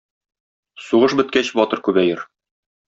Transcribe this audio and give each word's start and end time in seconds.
Сугыш 0.87 1.17
беткәч 1.21 1.55
батыр 1.61 1.85
күбәер. 1.91 2.27